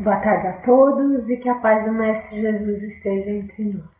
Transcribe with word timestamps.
Boa 0.00 0.16
tarde 0.18 0.46
a 0.46 0.52
todos 0.52 1.28
e 1.28 1.38
que 1.38 1.48
a 1.48 1.56
paz 1.56 1.84
do 1.84 1.90
Mestre 1.90 2.40
Jesus 2.40 2.82
esteja 2.84 3.30
entre 3.32 3.64
nós. 3.64 3.90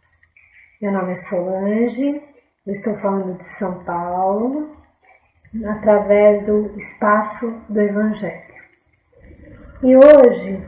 Meu 0.81 0.93
nome 0.93 1.11
é 1.11 1.15
Solange, 1.17 2.23
eu 2.65 2.73
estou 2.73 2.97
falando 2.99 3.37
de 3.37 3.43
São 3.59 3.83
Paulo, 3.83 4.77
através 5.67 6.47
do 6.47 6.79
espaço 6.79 7.53
do 7.69 7.81
Evangelho. 7.81 8.55
E 9.83 9.97
hoje 9.97 10.65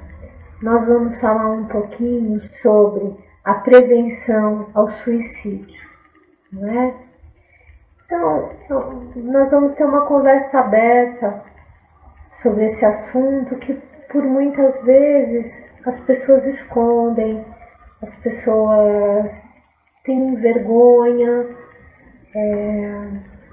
nós 0.60 0.84
vamos 0.88 1.16
falar 1.20 1.48
um 1.52 1.66
pouquinho 1.66 2.40
sobre 2.40 3.16
a 3.44 3.54
prevenção 3.54 4.68
ao 4.74 4.88
suicídio, 4.88 5.88
não 6.52 6.68
é? 6.68 6.94
Então, 8.04 8.50
nós 9.14 9.48
vamos 9.48 9.76
ter 9.76 9.84
uma 9.84 10.06
conversa 10.06 10.58
aberta 10.58 11.44
sobre 12.32 12.64
esse 12.64 12.84
assunto 12.84 13.54
que 13.58 13.89
por 14.10 14.24
muitas 14.24 14.82
vezes 14.82 15.52
as 15.86 16.00
pessoas 16.00 16.44
escondem, 16.46 17.44
as 18.02 18.14
pessoas 18.16 19.30
têm 20.04 20.34
vergonha, 20.36 21.46
é, 22.34 23.08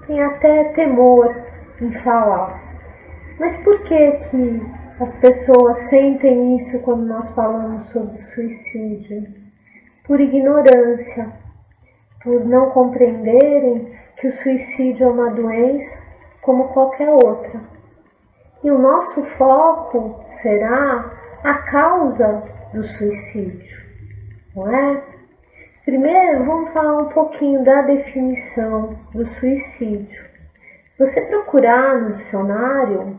têm 0.06 0.20
até 0.20 0.64
temor 0.74 1.34
em 1.80 1.92
falar. 2.02 2.60
Mas 3.38 3.56
por 3.62 3.82
que 3.84 4.12
que 4.12 4.62
as 5.00 5.16
pessoas 5.20 5.78
sentem 5.90 6.56
isso 6.56 6.80
quando 6.82 7.06
nós 7.06 7.30
falamos 7.34 7.84
sobre 7.86 8.18
suicídio? 8.18 9.28
Por 10.04 10.20
ignorância, 10.20 11.32
por 12.22 12.44
não 12.44 12.70
compreenderem 12.70 13.92
que 14.16 14.26
o 14.26 14.32
suicídio 14.32 15.06
é 15.06 15.10
uma 15.10 15.30
doença 15.30 16.02
como 16.42 16.68
qualquer 16.68 17.10
outra 17.10 17.77
e 18.62 18.70
o 18.70 18.78
nosso 18.78 19.24
foco 19.36 20.24
será 20.42 21.10
a 21.44 21.54
causa 21.70 22.42
do 22.72 22.82
suicídio, 22.82 23.78
não 24.54 24.74
é? 24.74 25.02
Primeiro, 25.84 26.44
vamos 26.44 26.72
falar 26.72 26.98
um 26.98 27.08
pouquinho 27.08 27.64
da 27.64 27.82
definição 27.82 28.98
do 29.14 29.24
suicídio. 29.26 30.28
Você 30.98 31.20
procurar 31.22 31.98
no 31.98 32.12
dicionário, 32.12 33.18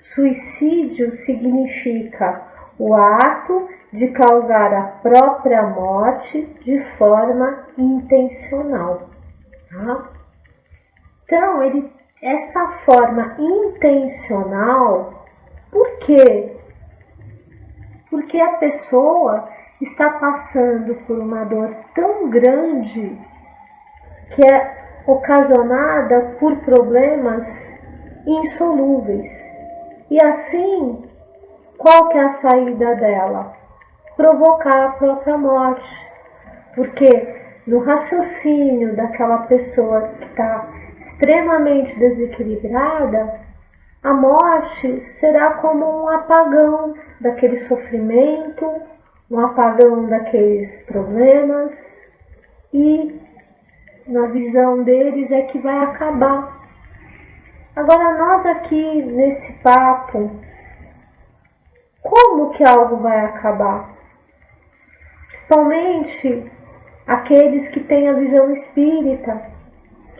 suicídio 0.00 1.12
significa 1.16 2.42
o 2.78 2.94
ato 2.94 3.68
de 3.92 4.08
causar 4.08 4.72
a 4.72 4.82
própria 5.02 5.62
morte 5.62 6.42
de 6.64 6.78
forma 6.96 7.66
intencional. 7.76 9.10
Tá? 9.70 10.10
Então, 11.24 11.62
ele 11.64 11.90
essa 12.22 12.68
forma 12.84 13.36
intencional, 13.38 15.26
por 15.70 15.98
quê? 15.98 16.56
Porque 18.10 18.40
a 18.40 18.54
pessoa 18.54 19.48
está 19.80 20.10
passando 20.10 20.94
por 21.06 21.18
uma 21.18 21.44
dor 21.44 21.74
tão 21.94 22.30
grande 22.30 23.18
que 24.34 24.42
é 24.50 25.02
ocasionada 25.06 26.36
por 26.40 26.56
problemas 26.58 27.46
insolúveis. 28.26 29.30
E 30.10 30.22
assim, 30.24 31.04
qual 31.76 32.08
que 32.08 32.18
é 32.18 32.22
a 32.22 32.28
saída 32.28 32.94
dela? 32.96 33.52
Provocar 34.16 34.86
a 34.86 34.90
própria 34.92 35.36
morte. 35.36 36.06
Porque 36.74 37.08
no 37.66 37.80
raciocínio 37.80 38.96
daquela 38.96 39.38
pessoa 39.38 40.08
que 40.18 40.24
está 40.24 40.68
extremamente 41.16 41.98
desequilibrada, 41.98 43.40
a 44.02 44.12
morte 44.12 45.00
será 45.18 45.54
como 45.54 46.04
um 46.04 46.08
apagão 46.08 46.94
daquele 47.20 47.58
sofrimento, 47.58 48.82
um 49.30 49.40
apagão 49.40 50.06
daqueles 50.06 50.82
problemas 50.84 51.72
e 52.72 53.18
na 54.06 54.26
visão 54.26 54.84
deles 54.84 55.32
é 55.32 55.42
que 55.42 55.58
vai 55.58 55.78
acabar. 55.84 56.54
Agora 57.74 58.18
nós 58.18 58.46
aqui 58.46 59.02
nesse 59.02 59.54
papo, 59.60 60.30
como 62.02 62.50
que 62.50 62.62
algo 62.62 62.98
vai 62.98 63.24
acabar? 63.24 63.96
Principalmente 65.28 66.52
aqueles 67.06 67.68
que 67.70 67.80
têm 67.80 68.08
a 68.08 68.12
visão 68.12 68.52
espírita, 68.52 69.55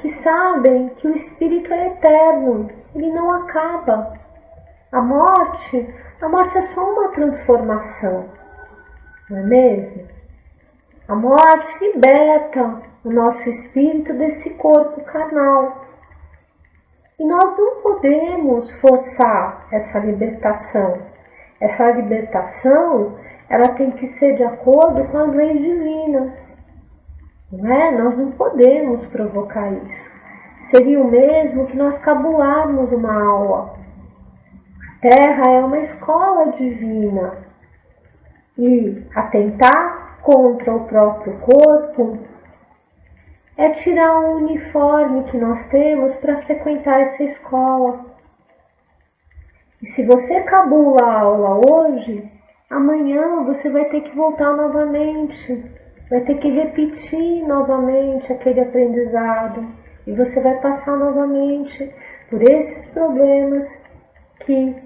que 0.06 0.12
sabem 0.22 0.88
que 0.90 1.08
o 1.08 1.16
espírito 1.16 1.72
é 1.72 1.88
eterno, 1.88 2.70
ele 2.94 3.10
não 3.10 3.32
acaba. 3.32 4.12
A 4.92 5.02
morte, 5.02 5.94
a 6.22 6.28
morte 6.28 6.56
é 6.56 6.62
só 6.62 6.80
uma 6.92 7.08
transformação, 7.08 8.28
não 9.28 9.38
é 9.38 9.42
mesmo? 9.42 10.08
A 11.08 11.14
morte 11.16 11.84
liberta 11.84 12.82
o 13.04 13.10
nosso 13.10 13.50
espírito 13.50 14.12
desse 14.14 14.50
corpo 14.50 15.00
carnal. 15.06 15.84
E 17.18 17.26
nós 17.26 17.58
não 17.58 17.82
podemos 17.82 18.70
forçar 18.80 19.66
essa 19.72 19.98
libertação. 19.98 21.02
Essa 21.60 21.90
libertação, 21.90 23.18
ela 23.48 23.74
tem 23.74 23.90
que 23.92 24.06
ser 24.06 24.36
de 24.36 24.44
acordo 24.44 25.04
com 25.08 25.18
as 25.18 25.34
leis 25.34 25.58
divinas. 25.58 26.45
Não 27.52 27.72
é? 27.72 27.92
Nós 27.92 28.18
não 28.18 28.32
podemos 28.32 29.06
provocar 29.06 29.72
isso. 29.72 30.10
Seria 30.66 31.00
o 31.00 31.10
mesmo 31.10 31.66
que 31.66 31.76
nós 31.76 31.98
cabularmos 31.98 32.90
uma 32.92 33.22
aula. 33.22 33.76
A 34.96 35.00
Terra 35.00 35.52
é 35.52 35.60
uma 35.60 35.78
escola 35.78 36.52
divina 36.52 37.38
e 38.58 39.06
atentar 39.14 40.18
contra 40.22 40.74
o 40.74 40.86
próprio 40.86 41.38
corpo 41.38 42.18
é 43.56 43.70
tirar 43.70 44.20
o 44.20 44.36
uniforme 44.36 45.24
que 45.30 45.38
nós 45.38 45.66
temos 45.68 46.14
para 46.16 46.42
frequentar 46.42 47.00
essa 47.00 47.22
escola. 47.22 48.04
E 49.80 49.86
se 49.86 50.04
você 50.04 50.42
cabula 50.42 51.04
a 51.04 51.20
aula 51.20 51.60
hoje, 51.70 52.30
amanhã 52.68 53.44
você 53.44 53.70
vai 53.70 53.86
ter 53.86 54.02
que 54.02 54.14
voltar 54.14 54.52
novamente 54.52 55.64
vai 56.10 56.20
ter 56.20 56.38
que 56.38 56.48
repetir 56.48 57.46
novamente 57.46 58.32
aquele 58.32 58.60
aprendizado 58.60 59.66
e 60.06 60.12
você 60.12 60.40
vai 60.40 60.60
passar 60.60 60.96
novamente 60.96 61.92
por 62.30 62.42
esses 62.42 62.86
problemas 62.90 63.64
que 64.44 64.76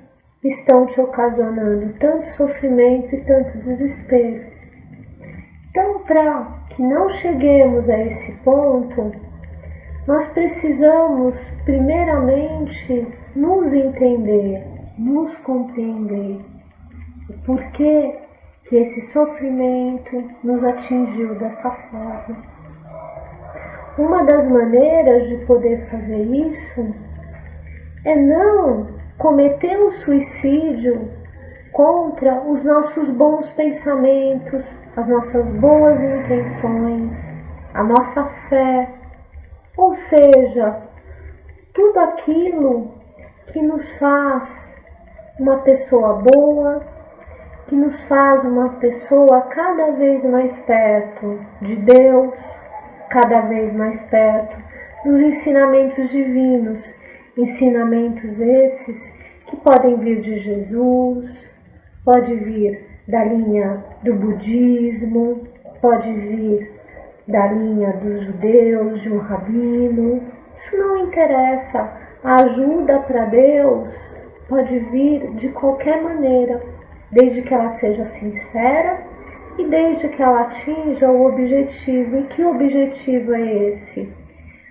estão 0.44 0.86
te 0.86 1.00
ocasionando 1.00 1.92
tanto 1.98 2.26
sofrimento 2.30 3.14
e 3.14 3.24
tanto 3.24 3.58
desespero. 3.58 4.46
Então, 5.70 6.00
para 6.00 6.60
que 6.70 6.82
não 6.82 7.10
cheguemos 7.10 7.88
a 7.88 7.98
esse 7.98 8.32
ponto, 8.42 9.12
nós 10.06 10.26
precisamos, 10.32 11.38
primeiramente, 11.64 13.06
nos 13.36 13.72
entender, 13.72 14.64
nos 14.98 15.36
compreender 15.38 16.40
o 17.28 17.32
porquê 17.44 18.18
que 18.70 18.76
esse 18.76 19.00
sofrimento 19.12 20.30
nos 20.44 20.62
atingiu 20.62 21.34
dessa 21.34 21.70
forma. 21.90 22.36
Uma 23.98 24.22
das 24.22 24.48
maneiras 24.48 25.28
de 25.28 25.44
poder 25.44 25.90
fazer 25.90 26.22
isso 26.22 26.94
é 28.04 28.14
não 28.14 28.86
cometer 29.18 29.76
um 29.76 29.90
suicídio 29.90 31.10
contra 31.72 32.42
os 32.42 32.64
nossos 32.64 33.10
bons 33.10 33.50
pensamentos, 33.50 34.64
as 34.96 35.08
nossas 35.08 35.44
boas 35.56 36.00
intenções, 36.00 37.16
a 37.74 37.82
nossa 37.82 38.24
fé, 38.48 38.88
ou 39.76 39.94
seja, 39.94 40.80
tudo 41.74 41.98
aquilo 41.98 42.94
que 43.52 43.60
nos 43.60 43.90
faz 43.98 44.48
uma 45.40 45.58
pessoa 45.58 46.22
boa, 46.22 46.99
que 47.70 47.76
nos 47.76 48.02
faz 48.08 48.44
uma 48.44 48.70
pessoa 48.80 49.42
cada 49.42 49.92
vez 49.92 50.24
mais 50.24 50.58
perto 50.62 51.38
de 51.62 51.76
Deus, 51.76 52.34
cada 53.08 53.42
vez 53.42 53.72
mais 53.72 54.02
perto 54.10 54.56
dos 55.04 55.20
ensinamentos 55.20 56.10
divinos, 56.10 56.82
ensinamentos 57.36 58.40
esses 58.40 58.98
que 59.46 59.56
podem 59.58 59.96
vir 59.98 60.20
de 60.20 60.40
Jesus, 60.40 61.30
pode 62.04 62.34
vir 62.34 62.84
da 63.06 63.22
linha 63.22 63.84
do 64.02 64.14
budismo, 64.16 65.46
pode 65.80 66.12
vir 66.12 66.72
da 67.28 67.46
linha 67.52 67.92
dos 67.92 68.24
judeus, 68.24 69.00
de 69.00 69.12
um 69.12 69.18
rabino, 69.18 70.20
isso 70.56 70.76
não 70.76 71.06
interessa. 71.06 71.88
A 72.24 72.34
ajuda 72.34 72.98
para 72.98 73.26
Deus 73.26 73.94
pode 74.48 74.76
vir 74.76 75.30
de 75.36 75.50
qualquer 75.50 76.02
maneira 76.02 76.79
desde 77.10 77.42
que 77.42 77.52
ela 77.52 77.68
seja 77.70 78.04
sincera 78.06 79.02
e 79.58 79.64
desde 79.66 80.08
que 80.08 80.22
ela 80.22 80.42
atinja 80.42 81.10
o 81.10 81.26
objetivo. 81.26 82.16
E 82.18 82.22
que 82.24 82.44
objetivo 82.44 83.34
é 83.34 83.54
esse? 83.70 84.12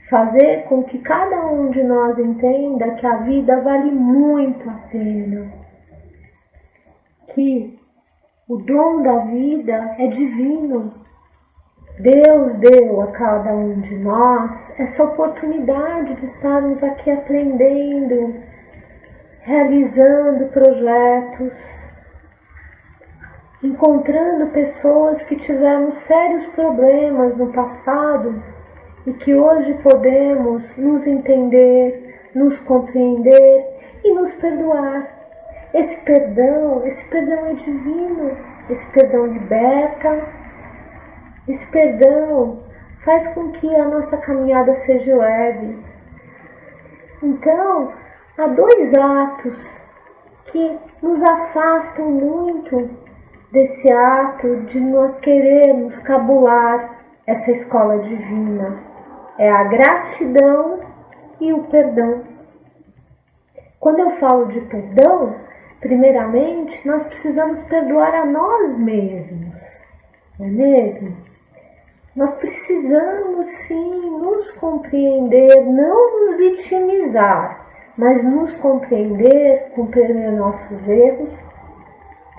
Fazer 0.09 0.63
com 0.63 0.83
que 0.83 0.97
cada 0.99 1.45
um 1.47 1.69
de 1.69 1.83
nós 1.83 2.17
entenda 2.17 2.95
que 2.95 3.05
a 3.05 3.17
vida 3.17 3.61
vale 3.61 3.91
muito 3.91 4.69
a 4.69 4.73
pena. 4.91 5.51
Que 7.33 7.77
O 8.47 8.57
dom 8.57 9.03
da 9.03 9.19
vida 9.25 9.95
é 9.99 10.07
divino. 10.07 10.91
Deus 11.99 12.53
deu 12.55 13.01
a 13.01 13.07
cada 13.11 13.53
um 13.53 13.79
de 13.81 13.95
nós 13.99 14.79
essa 14.79 15.03
oportunidade 15.03 16.15
de 16.15 16.25
estarmos 16.25 16.81
aqui 16.81 17.11
aprendendo, 17.11 18.35
realizando 19.41 20.47
projetos, 20.47 21.53
encontrando 23.61 24.51
pessoas 24.51 25.21
que 25.23 25.35
tiveram 25.35 25.91
sérios 25.91 26.45
problemas 26.47 27.37
no 27.37 27.51
passado 27.51 28.41
e 29.05 29.13
que 29.13 29.35
hoje 29.35 29.73
podemos 29.83 30.63
nos 30.77 31.05
entender, 31.05 32.29
nos 32.33 32.57
compreender 32.61 33.99
e 34.03 34.13
nos 34.13 34.33
perdoar. 34.35 35.19
Esse 35.73 36.03
perdão, 36.05 36.85
esse 36.85 37.09
perdão 37.09 37.47
é 37.47 37.53
divino, 37.53 38.37
esse 38.69 38.91
perdão 38.91 39.25
liberta, 39.25 40.27
esse 41.47 41.71
perdão 41.71 42.63
faz 43.03 43.33
com 43.33 43.51
que 43.51 43.75
a 43.75 43.87
nossa 43.87 44.17
caminhada 44.17 44.73
seja 44.75 45.15
leve. 45.15 45.83
Então, 47.21 47.93
há 48.37 48.47
dois 48.47 48.93
atos 48.97 49.77
que 50.45 50.79
nos 51.01 51.21
afastam 51.21 52.09
muito 52.09 53.08
desse 53.51 53.91
ato 53.91 54.61
de 54.67 54.79
nós 54.79 55.19
querermos 55.19 55.97
cabular 55.99 56.99
essa 57.25 57.51
escola 57.51 57.99
divina. 57.99 58.83
É 59.37 59.49
a 59.49 59.63
gratidão 59.63 60.79
e 61.39 61.53
o 61.53 61.63
perdão. 61.63 62.23
Quando 63.79 63.99
eu 63.99 64.11
falo 64.19 64.47
de 64.47 64.59
perdão, 64.61 65.35
primeiramente 65.79 66.85
nós 66.85 67.03
precisamos 67.07 67.63
perdoar 67.63 68.13
a 68.13 68.25
nós 68.25 68.77
mesmos, 68.77 69.55
não 70.37 70.45
é 70.45 70.49
mesmo? 70.49 71.17
Nós 72.15 72.33
precisamos 72.35 73.47
sim 73.67 74.09
nos 74.19 74.51
compreender, 74.53 75.63
não 75.63 76.27
nos 76.27 76.37
vitimizar, 76.37 77.67
mas 77.97 78.23
nos 78.25 78.53
compreender, 78.55 79.71
compreender 79.75 80.31
nossos 80.31 80.87
erros, 80.87 81.31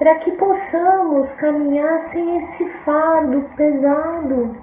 para 0.01 0.15
que 0.21 0.33
possamos 0.33 1.31
caminhar 1.35 1.99
sem 2.11 2.39
esse 2.39 2.67
fardo 2.87 3.43
pesado. 3.55 4.57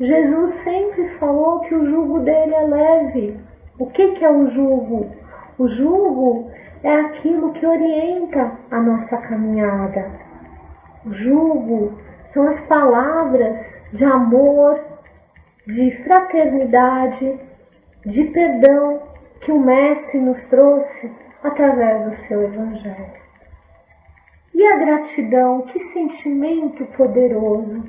Jesus 0.00 0.54
sempre 0.64 1.06
falou 1.20 1.60
que 1.60 1.72
o 1.72 1.86
jugo 1.86 2.18
dele 2.18 2.52
é 2.52 2.66
leve. 2.66 3.40
O 3.78 3.86
que, 3.86 4.16
que 4.16 4.24
é 4.24 4.30
o 4.30 4.50
jugo? 4.50 5.08
O 5.56 5.68
jugo 5.68 6.50
é 6.82 6.92
aquilo 6.92 7.52
que 7.52 7.64
orienta 7.64 8.58
a 8.72 8.80
nossa 8.80 9.16
caminhada. 9.18 10.10
O 11.06 11.12
jugo 11.12 11.96
são 12.32 12.48
as 12.48 12.66
palavras 12.66 13.56
de 13.92 14.04
amor, 14.04 14.80
de 15.64 15.92
fraternidade, 16.02 17.38
de 18.04 18.24
perdão 18.24 19.00
que 19.42 19.52
o 19.52 19.60
Mestre 19.60 20.18
nos 20.18 20.42
trouxe 20.48 21.12
através 21.40 22.04
do 22.06 22.16
seu 22.26 22.42
Evangelho. 22.42 23.23
E 24.54 24.64
a 24.66 24.76
gratidão, 24.76 25.62
que 25.62 25.80
sentimento 25.80 26.86
poderoso, 26.96 27.82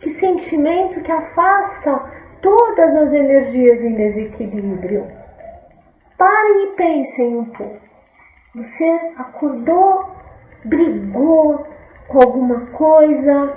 que 0.00 0.10
sentimento 0.10 1.00
que 1.02 1.10
afasta 1.10 2.12
todas 2.40 2.94
as 2.94 3.12
energias 3.12 3.80
em 3.80 3.94
desequilíbrio. 3.94 5.08
Parem 6.16 6.64
e 6.64 6.76
pensem 6.76 7.36
um 7.36 7.46
pouco. 7.46 7.80
Você 8.54 8.84
acordou, 9.16 10.04
brigou 10.64 11.66
com 12.06 12.18
alguma 12.20 12.66
coisa, 12.66 13.56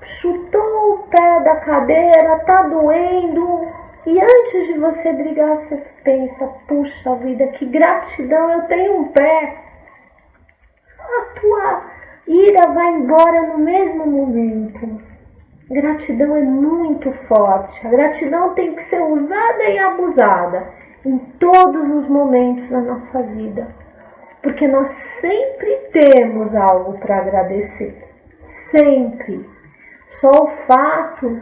chutou 0.00 0.94
o 0.94 0.98
pé 1.08 1.40
da 1.40 1.56
cadeira, 1.56 2.38
tá 2.46 2.62
doendo. 2.62 3.68
E 4.06 4.18
antes 4.18 4.66
de 4.68 4.78
você 4.78 5.12
brigar, 5.12 5.56
você 5.58 5.76
pensa: 6.02 6.46
puxa 6.66 7.14
vida, 7.16 7.48
que 7.48 7.66
gratidão, 7.66 8.50
eu 8.52 8.62
tenho 8.62 9.00
um 9.00 9.08
pé. 9.08 9.64
A 10.98 11.40
tua 11.40 11.97
ira 12.28 12.72
vai 12.72 12.94
embora 12.94 13.46
no 13.48 13.58
mesmo 13.58 14.06
momento. 14.06 15.00
Gratidão 15.70 16.36
é 16.36 16.42
muito 16.42 17.10
forte. 17.26 17.86
A 17.86 17.90
gratidão 17.90 18.54
tem 18.54 18.74
que 18.74 18.82
ser 18.84 19.00
usada 19.00 19.64
e 19.64 19.78
abusada 19.78 20.68
em 21.04 21.18
todos 21.38 21.88
os 21.94 22.08
momentos 22.08 22.68
da 22.68 22.80
nossa 22.80 23.22
vida, 23.22 23.68
porque 24.42 24.66
nós 24.68 24.92
sempre 25.20 25.76
temos 25.92 26.54
algo 26.54 26.98
para 26.98 27.18
agradecer. 27.18 28.04
Sempre. 28.70 29.48
Só 30.10 30.30
o 30.30 30.48
fato 30.66 31.40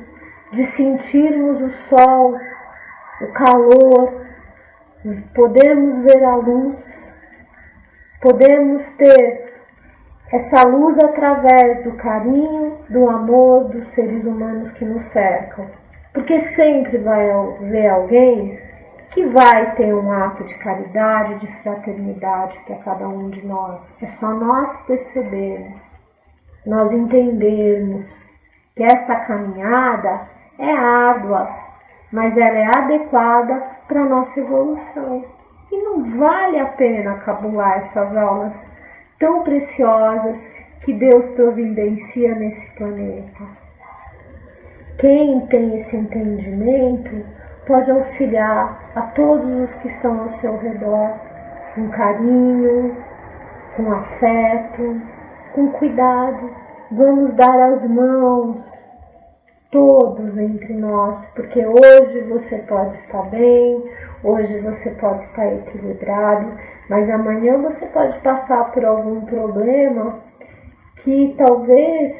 de 0.52 0.64
sentirmos 0.64 1.62
o 1.62 1.70
sol, 1.70 2.36
o 3.20 3.32
calor, 3.32 4.26
podemos 5.34 6.02
ver 6.02 6.24
a 6.24 6.36
luz, 6.36 7.12
podemos 8.20 8.88
ter 8.96 9.55
essa 10.32 10.66
luz 10.66 10.98
através 10.98 11.84
do 11.84 11.92
carinho, 11.92 12.78
do 12.90 13.08
amor 13.08 13.64
dos 13.68 13.86
seres 13.88 14.24
humanos 14.24 14.70
que 14.72 14.84
nos 14.84 15.04
cercam. 15.04 15.66
Porque 16.12 16.38
sempre 16.40 16.98
vai 16.98 17.28
ver 17.60 17.88
alguém 17.88 18.58
que 19.12 19.24
vai 19.26 19.74
ter 19.76 19.94
um 19.94 20.10
ato 20.12 20.44
de 20.44 20.54
caridade, 20.58 21.38
de 21.38 21.62
fraternidade 21.62 22.58
para 22.66 22.76
cada 22.76 23.08
um 23.08 23.30
de 23.30 23.46
nós. 23.46 23.88
É 24.02 24.06
só 24.06 24.30
nós 24.30 24.76
percebermos, 24.86 25.80
nós 26.66 26.92
entendermos 26.92 28.06
que 28.74 28.82
essa 28.82 29.16
caminhada 29.26 30.28
é 30.58 30.70
árdua, 30.70 31.48
mas 32.12 32.36
ela 32.36 32.58
é 32.58 32.66
adequada 32.76 33.62
para 33.86 34.00
a 34.00 34.08
nossa 34.08 34.40
evolução. 34.40 35.24
E 35.70 35.82
não 35.82 36.18
vale 36.18 36.58
a 36.58 36.66
pena 36.66 37.14
cabular 37.18 37.78
essas 37.78 38.16
aulas 38.16 38.75
tão 39.18 39.42
preciosas 39.42 40.38
que 40.84 40.92
Deus 40.92 41.26
providencia 41.34 42.34
nesse 42.34 42.70
planeta. 42.76 43.44
Quem 44.98 45.46
tem 45.46 45.76
esse 45.76 45.96
entendimento 45.96 47.24
pode 47.66 47.90
auxiliar 47.90 48.92
a 48.94 49.02
todos 49.02 49.70
os 49.70 49.74
que 49.76 49.88
estão 49.88 50.20
ao 50.20 50.28
seu 50.30 50.56
redor 50.58 51.18
com 51.74 51.88
carinho, 51.90 52.96
com 53.76 53.92
afeto, 53.92 55.00
com 55.54 55.68
cuidado 55.72 56.66
Vamos 56.88 57.34
dar 57.34 57.72
as 57.72 57.84
mãos, 57.84 58.64
todos 59.76 60.38
entre 60.38 60.72
nós, 60.72 61.22
porque 61.34 61.62
hoje 61.66 62.22
você 62.30 62.56
pode 62.60 62.96
estar 62.96 63.24
bem, 63.28 63.84
hoje 64.24 64.58
você 64.60 64.90
pode 64.92 65.22
estar 65.24 65.52
equilibrado, 65.52 66.50
mas 66.88 67.10
amanhã 67.10 67.58
você 67.58 67.84
pode 67.88 68.18
passar 68.20 68.72
por 68.72 68.82
algum 68.86 69.20
problema 69.26 70.18
que 71.04 71.34
talvez 71.36 72.10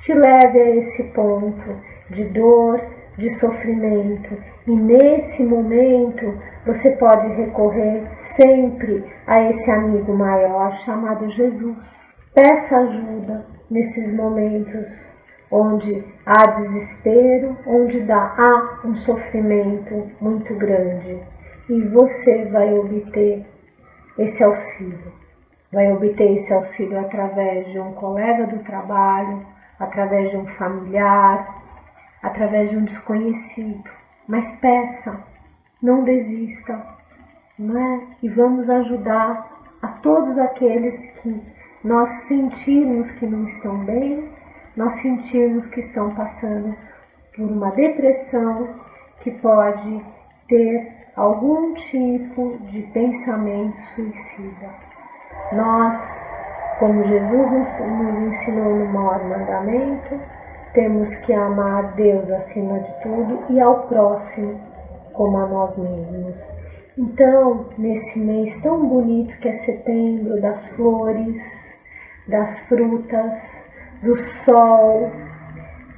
te 0.00 0.12
leve 0.14 0.60
a 0.60 0.76
esse 0.78 1.04
ponto 1.12 1.80
de 2.10 2.24
dor, 2.24 2.80
de 3.16 3.28
sofrimento. 3.38 4.36
E 4.66 4.74
nesse 4.74 5.44
momento 5.44 6.36
você 6.66 6.90
pode 6.96 7.28
recorrer 7.34 8.02
sempre 8.36 9.04
a 9.28 9.48
esse 9.48 9.70
amigo 9.70 10.12
maior 10.12 10.72
chamado 10.84 11.30
Jesus. 11.30 11.78
Peça 12.34 12.78
ajuda, 12.78 13.46
nesses 13.70 14.12
momentos 14.12 15.15
onde 15.50 16.04
há 16.24 16.46
desespero, 16.46 17.56
onde 17.66 18.00
dá, 18.02 18.34
há 18.36 18.80
um 18.86 18.94
sofrimento 18.96 20.10
muito 20.20 20.54
grande. 20.54 21.20
E 21.68 21.80
você 21.82 22.46
vai 22.46 22.72
obter 22.72 23.46
esse 24.18 24.42
auxílio. 24.42 25.12
Vai 25.72 25.92
obter 25.92 26.32
esse 26.32 26.52
auxílio 26.52 26.98
através 26.98 27.66
de 27.72 27.78
um 27.78 27.92
colega 27.92 28.46
do 28.46 28.60
trabalho, 28.60 29.44
através 29.78 30.30
de 30.30 30.36
um 30.36 30.46
familiar, 30.46 31.62
através 32.22 32.70
de 32.70 32.76
um 32.76 32.84
desconhecido. 32.84 33.84
Mas 34.28 34.48
peça, 34.60 35.22
não 35.82 36.02
desista, 36.04 36.80
não 37.58 37.78
é? 37.78 38.00
E 38.22 38.28
vamos 38.28 38.68
ajudar 38.68 39.76
a 39.82 39.88
todos 39.88 40.38
aqueles 40.38 40.98
que 41.20 41.42
nós 41.84 42.08
sentirmos 42.26 43.10
que 43.12 43.26
não 43.26 43.46
estão 43.46 43.84
bem, 43.84 44.28
nós 44.76 44.92
sentirmos 45.00 45.66
que 45.68 45.80
estão 45.80 46.14
passando 46.14 46.76
por 47.34 47.50
uma 47.50 47.70
depressão 47.70 48.68
que 49.20 49.30
pode 49.32 50.04
ter 50.48 50.92
algum 51.16 51.74
tipo 51.74 52.58
de 52.70 52.82
pensamento 52.92 53.76
suicida. 53.94 54.68
Nós, 55.52 55.96
como 56.78 57.04
Jesus 57.04 57.50
nos, 57.50 58.18
ensinou 58.18 58.76
no 58.76 58.86
maior 58.86 59.24
mandamento, 59.24 60.20
temos 60.74 61.14
que 61.16 61.32
amar 61.32 61.94
Deus 61.94 62.30
acima 62.30 62.78
de 62.80 63.02
tudo 63.02 63.44
e 63.48 63.60
ao 63.60 63.86
próximo 63.88 64.60
como 65.14 65.38
a 65.38 65.46
nós 65.46 65.76
mesmos. 65.78 66.36
Então, 66.98 67.66
nesse 67.78 68.18
mês 68.18 68.60
tão 68.62 68.86
bonito 68.86 69.38
que 69.38 69.48
é 69.48 69.52
setembro 69.52 70.40
das 70.40 70.66
flores, 70.68 71.42
das 72.28 72.58
frutas, 72.68 73.65
do 74.06 74.16
sol, 74.16 75.10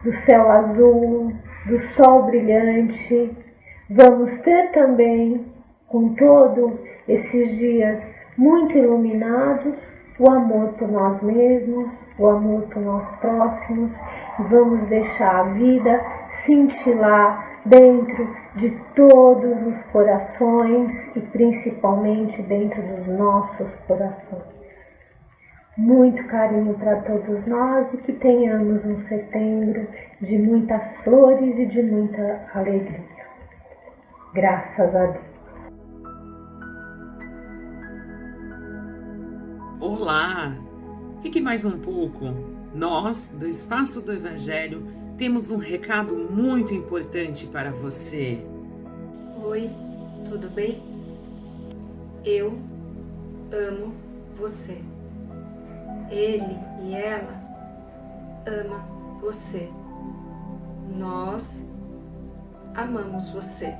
do 0.02 0.12
céu 0.12 0.50
azul, 0.50 1.32
do 1.66 1.78
sol 1.78 2.22
brilhante. 2.24 3.36
Vamos 3.90 4.36
ter 4.40 4.72
também, 4.72 5.44
com 5.86 6.14
todo 6.14 6.80
esses 7.06 7.56
dias 7.58 7.98
muito 8.36 8.76
iluminados, 8.76 9.78
o 10.18 10.30
amor 10.30 10.72
por 10.78 10.88
nós 10.90 11.22
mesmos, 11.22 11.90
o 12.18 12.26
amor 12.28 12.62
por 12.62 12.82
nós 12.82 13.06
próximos, 13.20 13.92
vamos 14.48 14.88
deixar 14.88 15.40
a 15.40 15.52
vida 15.52 16.00
cintilar 16.44 17.60
dentro 17.64 18.26
de 18.56 18.70
todos 18.96 19.66
os 19.66 19.82
corações 19.92 20.92
e 21.14 21.20
principalmente 21.20 22.40
dentro 22.42 22.82
dos 22.82 23.06
nossos 23.06 23.74
corações. 23.86 24.57
Muito 25.78 26.26
carinho 26.26 26.74
para 26.74 27.02
todos 27.02 27.46
nós 27.46 27.94
e 27.94 27.98
que 27.98 28.12
tenhamos 28.14 28.84
um 28.84 28.96
setembro 28.96 29.86
de 30.20 30.36
muitas 30.36 30.96
flores 31.04 31.56
e 31.56 31.66
de 31.66 31.80
muita 31.80 32.50
alegria. 32.52 33.04
Graças 34.34 34.92
a 34.92 35.06
Deus. 35.06 35.24
Olá! 39.78 40.56
Fique 41.22 41.40
mais 41.40 41.64
um 41.64 41.78
pouco. 41.78 42.24
Nós, 42.74 43.30
do 43.38 43.46
Espaço 43.46 44.04
do 44.04 44.12
Evangelho, 44.12 44.82
temos 45.16 45.52
um 45.52 45.58
recado 45.58 46.12
muito 46.16 46.74
importante 46.74 47.46
para 47.46 47.70
você. 47.70 48.44
Oi, 49.44 49.70
tudo 50.28 50.50
bem? 50.50 50.82
Eu 52.24 52.58
amo 53.52 53.94
você. 54.36 54.97
Ele 56.10 56.58
e 56.82 56.94
ela 56.94 57.34
ama 58.46 58.84
você. 59.20 59.68
Nós 60.96 61.64
amamos 62.74 63.28
você. 63.28 63.74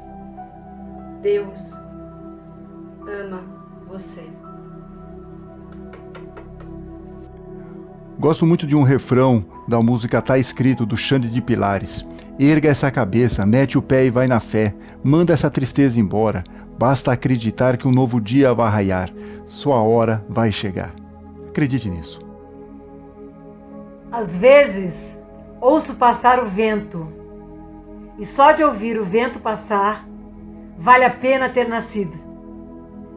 Deus 1.23 1.73
ama 3.06 3.42
você. 3.88 4.25
Gosto 8.18 8.44
muito 8.44 8.66
de 8.66 8.75
um 8.75 8.82
refrão 8.82 9.44
da 9.68 9.80
música 9.80 10.20
Tá 10.20 10.38
Escrito 10.38 10.85
do 10.85 10.97
Xande 10.97 11.28
de 11.28 11.40
Pilares. 11.40 12.04
Erga 12.38 12.68
essa 12.68 12.90
cabeça, 12.90 13.47
mete 13.47 13.78
o 13.78 13.82
pé 13.82 14.06
e 14.06 14.11
vai 14.11 14.26
na 14.26 14.40
fé. 14.40 14.75
Manda 15.02 15.32
essa 15.32 15.50
tristeza 15.50 16.00
embora. 16.00 16.42
Basta 16.78 17.12
acreditar 17.12 17.76
que 17.76 17.87
um 17.87 17.92
novo 17.92 18.20
dia 18.20 18.52
vai 18.52 18.70
raiar. 18.70 19.11
Sua 19.47 19.80
hora 19.80 20.25
vai 20.28 20.52
chegar. 20.52 20.92
Acredite 21.59 21.91
nisso. 21.91 22.21
Às 24.12 24.37
vezes, 24.37 25.19
ouço 25.61 25.97
passar 25.97 26.41
o 26.41 26.47
vento. 26.47 27.09
E 28.17 28.25
só 28.25 28.53
de 28.53 28.62
ouvir 28.62 28.97
o 28.97 29.05
vento 29.05 29.41
passar, 29.41 30.09
vale 30.79 31.03
a 31.03 31.11
pena 31.11 31.49
ter 31.49 31.67
nascido. 31.67 32.17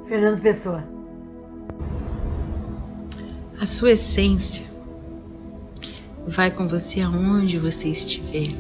Fernando 0.08 0.42
Pessoa. 0.42 0.84
A 3.62 3.68
sua 3.68 3.92
essência 3.92 4.66
vai 6.28 6.50
com 6.50 6.68
você 6.68 7.00
aonde 7.00 7.60
você 7.60 7.90
estiver. 7.90 8.56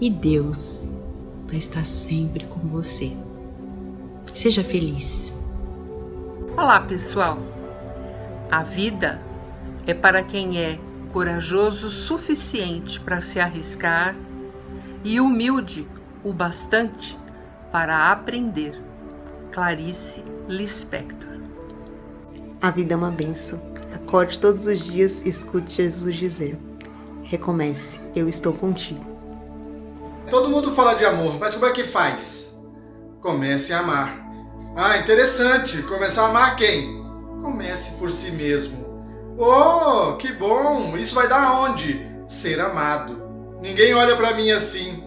E 0.00 0.10
Deus 0.10 0.88
vai 1.46 1.58
estar 1.58 1.86
sempre 1.86 2.44
com 2.46 2.58
você. 2.58 3.12
Seja 4.34 4.64
feliz. 4.64 5.32
Olá, 6.56 6.80
pessoal. 6.80 7.38
A 8.50 8.62
vida 8.62 9.20
é 9.86 9.94
para 9.94 10.22
quem 10.22 10.58
é 10.58 10.78
corajoso 11.12 11.88
o 11.88 11.90
suficiente 11.90 13.00
para 13.00 13.20
se 13.20 13.40
arriscar 13.40 14.14
e 15.04 15.20
humilde 15.20 15.86
o 16.24 16.32
bastante 16.32 17.18
para 17.70 18.10
aprender. 18.10 18.80
Clarice 19.52 20.22
Lispector. 20.48 21.38
A 22.60 22.70
vida 22.70 22.94
é 22.94 22.96
uma 22.96 23.10
benção 23.10 23.78
Acorde 23.94 24.38
todos 24.38 24.66
os 24.66 24.84
dias 24.84 25.22
e 25.22 25.28
escute 25.28 25.76
Jesus 25.76 26.16
dizer: 26.16 26.58
Recomece, 27.22 28.00
eu 28.14 28.28
estou 28.28 28.52
contigo. 28.52 29.04
Todo 30.30 30.48
mundo 30.48 30.72
fala 30.72 30.94
de 30.94 31.04
amor, 31.04 31.38
mas 31.38 31.54
como 31.54 31.66
é 31.66 31.72
que 31.72 31.84
faz? 31.84 32.54
Comece 33.20 33.72
a 33.72 33.80
amar. 33.80 34.26
Ah, 34.76 34.98
interessante. 34.98 35.82
Começar 35.82 36.22
a 36.22 36.28
amar 36.28 36.56
quem? 36.56 36.97
Comece 37.48 37.92
por 37.92 38.10
si 38.10 38.30
mesmo. 38.32 38.86
Oh, 39.38 40.16
que 40.16 40.30
bom! 40.34 40.94
Isso 40.98 41.14
vai 41.14 41.26
dar 41.26 41.42
aonde? 41.44 41.98
Ser 42.28 42.60
amado. 42.60 43.16
Ninguém 43.62 43.94
olha 43.94 44.14
para 44.16 44.34
mim 44.34 44.50
assim. 44.50 45.02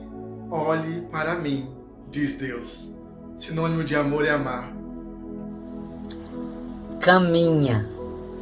Olhe 0.49 1.01
para 1.11 1.35
mim, 1.35 1.69
diz 2.09 2.39
Deus. 2.39 2.89
Sinônimo 3.37 3.83
de 3.83 3.95
amor 3.95 4.25
é 4.25 4.31
amar. 4.31 4.73
Caminha 6.99 7.87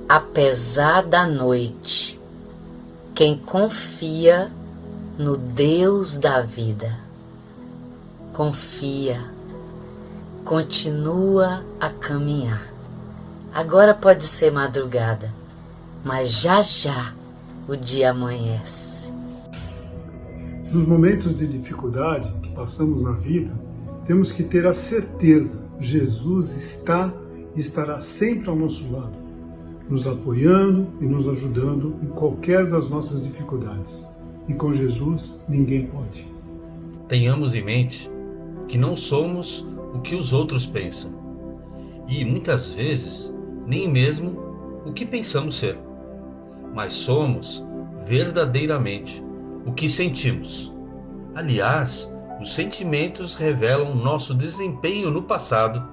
apesar 0.07 1.03
da 1.03 1.27
noite, 1.27 2.17
quem 3.13 3.37
confia 3.37 4.49
no 5.17 5.35
Deus 5.35 6.17
da 6.17 6.39
vida. 6.39 6.97
Confia, 8.31 9.21
continua 10.45 11.65
a 11.81 11.89
caminhar. 11.89 12.78
Agora 13.53 13.93
pode 13.93 14.23
ser 14.23 14.51
madrugada, 14.51 15.33
mas 16.03 16.31
já 16.31 16.61
já 16.61 17.13
o 17.67 17.75
dia 17.75 18.11
amanhece. 18.11 19.11
Nos 20.71 20.85
momentos 20.85 21.35
de 21.35 21.47
dificuldade 21.47 22.31
que 22.41 22.49
passamos 22.51 23.01
na 23.01 23.13
vida, 23.13 23.51
temos 24.05 24.31
que 24.31 24.43
ter 24.43 24.67
a 24.67 24.73
certeza: 24.73 25.59
Jesus 25.79 26.55
está 26.55 27.11
e 27.55 27.59
estará 27.59 27.99
sempre 27.99 28.49
ao 28.49 28.55
nosso 28.55 28.91
lado 28.91 29.29
nos 29.89 30.05
apoiando 30.05 30.87
e 31.01 31.05
nos 31.05 31.27
ajudando 31.27 31.95
em 32.03 32.07
qualquer 32.07 32.67
das 32.67 32.89
nossas 32.89 33.23
dificuldades. 33.23 34.07
E 34.47 34.53
com 34.53 34.71
Jesus, 34.71 35.39
ninguém 35.49 35.87
pode. 35.87 36.27
Tenhamos 37.07 37.55
em 37.55 37.63
mente 37.63 38.09
que 38.67 38.77
não 38.77 38.95
somos 38.95 39.67
o 39.93 39.99
que 39.99 40.15
os 40.15 40.31
outros 40.31 40.67
pensam 40.67 41.11
e 42.07 42.23
muitas 42.23 42.71
vezes 42.71 43.35
nem 43.69 43.87
mesmo 43.87 44.81
o 44.83 44.91
que 44.91 45.05
pensamos 45.05 45.59
ser, 45.59 45.77
mas 46.73 46.91
somos 46.93 47.63
verdadeiramente 48.03 49.23
o 49.63 49.71
que 49.71 49.87
sentimos. 49.87 50.73
Aliás, 51.35 52.11
os 52.41 52.55
sentimentos 52.55 53.35
revelam 53.35 53.93
nosso 53.93 54.33
desempenho 54.33 55.11
no 55.11 55.21
passado, 55.21 55.87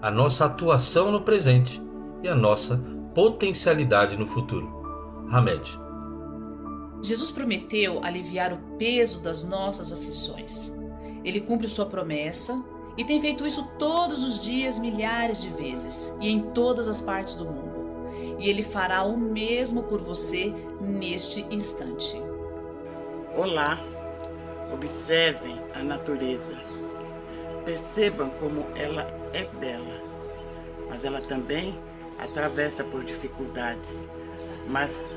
a 0.00 0.10
nossa 0.10 0.46
atuação 0.46 1.12
no 1.12 1.20
presente 1.20 1.82
e 2.22 2.28
a 2.28 2.34
nossa 2.34 2.82
potencialidade 3.14 4.16
no 4.16 4.26
futuro. 4.26 4.80
Hamed. 5.30 5.78
Jesus 7.02 7.30
prometeu 7.30 8.02
aliviar 8.02 8.50
o 8.50 8.78
peso 8.78 9.22
das 9.22 9.44
nossas 9.44 9.92
aflições. 9.92 10.74
Ele 11.22 11.42
cumpre 11.42 11.68
sua 11.68 11.84
promessa 11.84 12.64
e 12.96 13.04
tem 13.04 13.20
feito 13.20 13.46
isso 13.46 13.68
todos 13.78 14.24
os 14.24 14.38
dias, 14.38 14.78
milhares 14.78 15.40
de 15.40 15.48
vezes 15.48 16.14
e 16.20 16.28
em 16.28 16.40
todas 16.40 16.88
as 16.88 17.00
partes 17.00 17.34
do 17.34 17.44
mundo. 17.44 18.08
E 18.38 18.48
ele 18.48 18.62
fará 18.62 19.02
o 19.02 19.16
mesmo 19.16 19.82
por 19.84 20.00
você 20.00 20.52
neste 20.80 21.42
instante. 21.50 22.20
Olá, 23.36 23.78
observem 24.72 25.60
a 25.74 25.82
natureza. 25.82 26.52
Percebam 27.64 28.30
como 28.30 28.60
ela 28.76 29.06
é 29.32 29.44
bela, 29.44 30.02
mas 30.88 31.04
ela 31.04 31.20
também 31.20 31.78
atravessa 32.18 32.82
por 32.84 33.04
dificuldades, 33.04 34.04
mas 34.66 35.08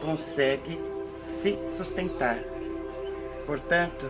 consegue 0.00 0.78
se 1.08 1.58
sustentar. 1.66 2.38
Portanto, 3.46 4.06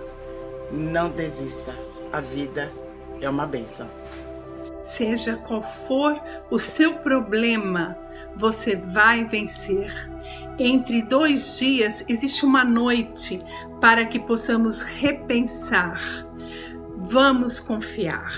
não 0.73 1.11
desista. 1.11 1.77
A 2.13 2.21
vida 2.21 2.71
é 3.21 3.29
uma 3.29 3.47
benção. 3.47 3.89
Seja 4.83 5.37
qual 5.37 5.63
for 5.87 6.21
o 6.51 6.59
seu 6.59 6.95
problema, 6.99 7.97
você 8.37 8.77
vai 8.77 9.25
vencer. 9.25 9.93
Entre 10.59 11.03
dois 11.03 11.59
dias 11.59 12.05
existe 12.09 12.45
uma 12.45 12.65
noite 12.65 13.43
para 13.81 14.05
que 14.05 14.19
possamos 14.19 14.83
repensar. 14.83 16.01
Vamos 16.97 17.59
confiar. 17.61 18.31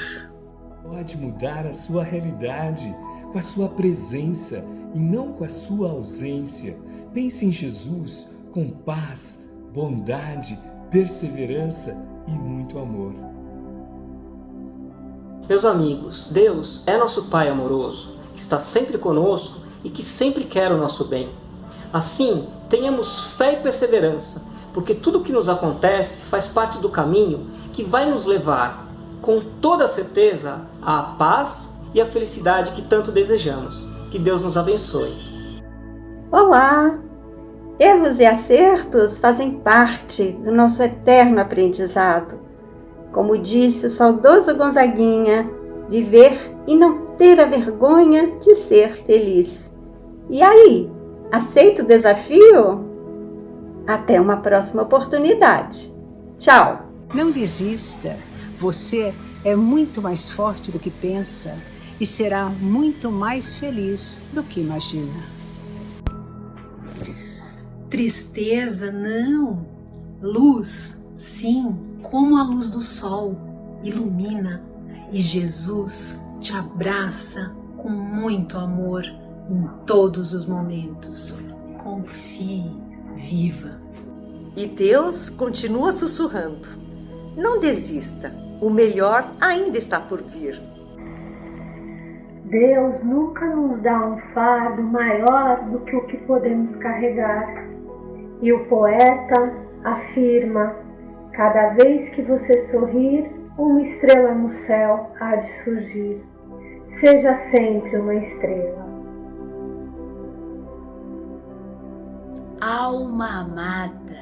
Pode 0.83 1.17
mudar 1.17 1.67
a 1.67 1.73
sua 1.73 2.05
realidade 2.05 2.95
com 3.33 3.39
a 3.39 3.43
sua 3.43 3.69
presença 3.69 4.65
e 4.95 4.99
não 4.99 5.33
com 5.33 5.45
a 5.45 5.49
sua 5.49 5.91
ausência. 5.91 6.77
Pense 7.13 7.45
em 7.45 7.53
Jesus 7.53 8.31
com 8.53 8.69
paz, 8.69 9.49
bondade, 9.73 10.59
perseverança 10.93 11.97
e 12.29 12.31
muito 12.33 12.79
amor. 12.79 13.15
Meus 15.49 15.65
amigos, 15.65 16.29
Deus 16.31 16.83
é 16.87 16.99
nosso 16.99 17.25
Pai 17.25 17.49
amoroso, 17.49 18.19
que 18.35 18.41
está 18.41 18.61
sempre 18.61 18.99
conosco 18.99 19.61
e 19.83 19.89
que 19.89 20.03
sempre 20.03 20.45
quer 20.45 20.71
o 20.71 20.77
nosso 20.77 21.07
bem. 21.07 21.31
Assim, 21.91 22.47
tenhamos 22.69 23.33
fé 23.33 23.55
e 23.55 23.63
perseverança, 23.63 24.47
porque 24.75 24.95
tudo 24.95 25.19
o 25.19 25.25
que 25.25 25.33
nos 25.33 25.49
acontece 25.49 26.23
faz 26.23 26.47
parte 26.47 26.79
do 26.79 26.91
caminho 26.91 27.51
que 27.73 27.83
vai 27.83 28.09
nos 28.09 28.27
levar, 28.27 28.87
com 29.23 29.41
toda 29.41 29.89
certeza, 29.89 30.67
à 30.83 31.03
paz 31.03 31.75
e 31.95 32.01
à 32.01 32.07
felicidade 32.07 32.73
que 32.73 32.83
tanto 32.83 33.11
desejamos. 33.11 33.89
Que 34.11 34.19
Deus 34.19 34.43
nos 34.43 34.59
abençoe. 34.59 35.17
Olá! 36.31 37.12
Erros 37.83 38.21
e 38.21 38.25
acertos 38.25 39.19
fazem 39.19 39.59
parte 39.59 40.31
do 40.45 40.53
nosso 40.53 40.81
eterno 40.85 41.41
aprendizado. 41.41 42.39
Como 43.11 43.37
disse 43.37 43.87
o 43.87 43.91
saudoso 43.91 44.57
Gonzaguinha, 44.57 45.51
viver 45.89 46.55
e 46.65 46.77
não 46.77 47.17
ter 47.17 47.41
a 47.41 47.45
vergonha 47.45 48.39
de 48.39 48.55
ser 48.55 49.03
feliz. 49.05 49.69
E 50.31 50.41
aí, 50.41 50.89
aceita 51.33 51.83
o 51.83 51.85
desafio? 51.85 52.87
Até 53.85 54.21
uma 54.21 54.37
próxima 54.37 54.83
oportunidade. 54.83 55.93
Tchau! 56.39 56.87
Não 57.13 57.33
desista. 57.33 58.17
Você 58.61 59.13
é 59.45 59.57
muito 59.57 60.01
mais 60.01 60.31
forte 60.31 60.71
do 60.71 60.79
que 60.79 60.89
pensa 60.89 61.59
e 62.01 62.07
será 62.07 62.45
muito 62.49 63.11
mais 63.11 63.57
feliz 63.57 64.23
do 64.33 64.45
que 64.45 64.61
imagina. 64.61 65.42
Tristeza, 67.93 68.91
não. 68.91 69.67
Luz, 70.23 70.99
sim, 71.19 71.77
como 72.03 72.39
a 72.39 72.43
luz 72.43 72.71
do 72.71 72.81
sol, 72.81 73.37
ilumina 73.83 74.63
e 75.13 75.19
Jesus 75.19 76.25
te 76.41 76.57
abraça 76.57 77.55
com 77.77 77.91
muito 77.91 78.57
amor 78.57 79.05
em 79.05 79.69
todos 79.85 80.33
os 80.33 80.49
momentos. 80.49 81.39
Confie, 81.85 82.65
viva. 83.15 83.79
E 84.57 84.67
Deus 84.69 85.29
continua 85.29 85.93
sussurrando: 85.93 86.69
Não 87.37 87.61
desista, 87.61 88.33
o 88.59 88.71
melhor 88.71 89.31
ainda 89.39 89.77
está 89.77 90.01
por 90.01 90.23
vir. 90.23 90.59
Deus 92.47 93.05
nunca 93.05 93.55
nos 93.55 93.83
dá 93.83 94.07
um 94.07 94.19
fardo 94.33 94.83
maior 94.83 95.63
do 95.69 95.81
que 95.81 95.95
o 95.95 96.07
que 96.07 96.17
podemos 96.17 96.75
carregar. 96.77 97.62
E 98.43 98.53
o 98.53 98.67
poeta 98.67 99.55
afirma: 99.85 100.75
cada 101.33 101.71
vez 101.71 102.09
que 102.11 102.21
você 102.21 102.59
sorrir, 102.71 103.31
uma 103.57 103.81
estrela 103.81 104.35
no 104.35 104.51
céu 104.51 105.11
há 105.21 105.37
de 105.37 105.49
surgir. 105.63 106.25
Seja 107.01 107.35
sempre 107.35 107.97
uma 107.97 108.15
estrela. 108.17 108.93
Alma 112.61 113.41
amada, 113.41 114.21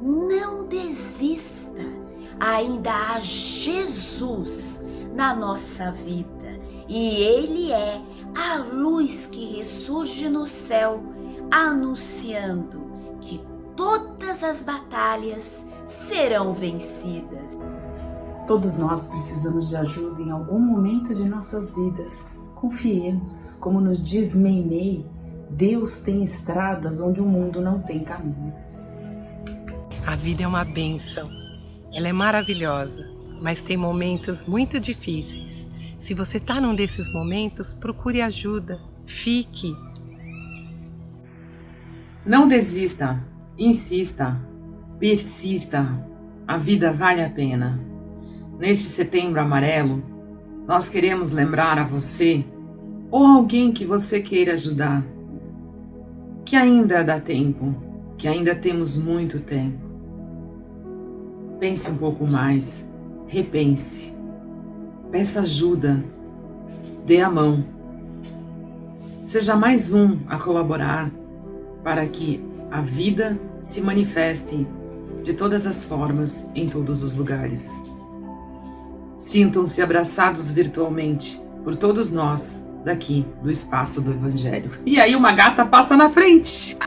não 0.00 0.66
desista. 0.66 2.02
Ainda 2.38 2.90
há 2.90 3.20
Jesus 3.20 4.84
na 5.14 5.34
nossa 5.34 5.92
vida 5.92 6.42
e 6.88 7.22
Ele 7.22 7.72
é 7.72 8.00
a 8.34 8.56
luz 8.58 9.26
que 9.26 9.56
ressurge 9.56 10.28
no 10.28 10.46
céu, 10.46 11.00
anunciando 11.50 12.82
que 13.20 13.40
todas 13.76 14.42
as 14.42 14.62
batalhas 14.62 15.66
serão 15.86 16.54
vencidas. 16.54 17.58
Todos 18.46 18.76
nós 18.76 19.06
precisamos 19.06 19.68
de 19.68 19.76
ajuda 19.76 20.20
em 20.20 20.30
algum 20.30 20.58
momento 20.58 21.14
de 21.14 21.24
nossas 21.24 21.74
vidas. 21.74 22.40
Confiemos, 22.54 23.56
como 23.60 23.80
nos 23.80 24.02
diz 24.02 24.34
Meimei, 24.34 25.06
Deus 25.50 26.00
tem 26.00 26.22
estradas 26.22 27.00
onde 27.00 27.20
o 27.20 27.26
mundo 27.26 27.60
não 27.60 27.80
tem 27.80 28.02
caminhos. 28.02 28.60
A 30.06 30.16
vida 30.16 30.42
é 30.42 30.46
uma 30.46 30.64
benção. 30.64 31.30
Ela 31.94 32.08
é 32.08 32.12
maravilhosa, 32.12 33.06
mas 33.40 33.62
tem 33.62 33.76
momentos 33.76 34.46
muito 34.46 34.80
difíceis. 34.80 35.68
Se 35.98 36.14
você 36.14 36.38
está 36.38 36.60
num 36.60 36.74
desses 36.74 37.12
momentos, 37.12 37.74
procure 37.74 38.20
ajuda. 38.20 38.80
Fique. 39.04 39.76
Não 42.24 42.48
desista, 42.48 43.22
insista, 43.58 44.40
persista. 44.98 45.86
A 46.46 46.58
vida 46.58 46.92
vale 46.92 47.22
a 47.22 47.30
pena. 47.30 47.80
Neste 48.58 48.88
setembro 48.88 49.40
amarelo, 49.40 50.02
nós 50.66 50.88
queremos 50.88 51.30
lembrar 51.30 51.78
a 51.78 51.84
você 51.84 52.44
ou 53.10 53.24
alguém 53.24 53.72
que 53.72 53.84
você 53.84 54.20
queira 54.20 54.52
ajudar 54.52 55.04
que 56.44 56.56
ainda 56.56 57.02
dá 57.02 57.18
tempo, 57.18 57.74
que 58.18 58.28
ainda 58.28 58.54
temos 58.54 58.98
muito 58.98 59.40
tempo. 59.40 59.78
Pense 61.58 61.90
um 61.90 61.96
pouco 61.96 62.30
mais, 62.30 62.86
repense, 63.26 64.14
peça 65.10 65.40
ajuda, 65.40 66.04
dê 67.06 67.20
a 67.20 67.30
mão. 67.30 67.64
Seja 69.22 69.56
mais 69.56 69.94
um 69.94 70.18
a 70.28 70.38
colaborar 70.38 71.10
para 71.82 72.06
que 72.06 72.38
a 72.72 72.80
vida 72.80 73.38
se 73.62 73.82
manifeste 73.82 74.66
de 75.22 75.34
todas 75.34 75.66
as 75.66 75.84
formas 75.84 76.48
em 76.54 76.66
todos 76.66 77.02
os 77.02 77.14
lugares. 77.14 77.82
Sintam-se 79.18 79.82
abraçados 79.82 80.50
virtualmente 80.50 81.40
por 81.62 81.76
todos 81.76 82.10
nós 82.10 82.64
daqui 82.82 83.26
do 83.42 83.50
espaço 83.50 84.00
do 84.00 84.10
Evangelho. 84.10 84.70
E 84.86 84.98
aí 84.98 85.14
uma 85.14 85.32
gata 85.32 85.66
passa 85.66 85.98
na 85.98 86.08
frente. 86.08 86.78